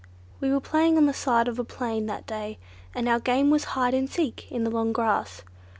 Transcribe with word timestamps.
We 0.39 0.51
were 0.51 0.59
playing 0.59 0.97
on 0.97 1.05
the 1.05 1.13
side 1.13 1.47
of 1.47 1.59
a 1.59 1.63
plain 1.63 2.07
that 2.07 2.25
day, 2.25 2.57
and 2.95 3.07
our 3.07 3.19
game 3.19 3.51
was 3.51 3.65
hide 3.77 3.93
and 3.93 4.09
seek 4.09 4.51
in 4.51 4.63
the 4.63 4.71
long 4.71 4.93
grass. 4.93 5.43